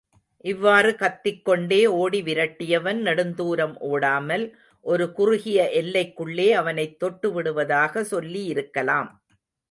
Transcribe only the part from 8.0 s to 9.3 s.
சொல்லியிருக்கலாம்.